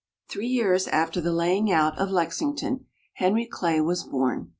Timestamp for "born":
4.03-4.49